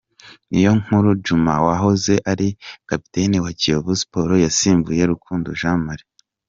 [0.49, 2.47] Niyonkuru Djuma wahoze ari
[2.89, 6.09] kapiteni wa Kiyovu Sports yasimbuye Rukundo Jean Marie.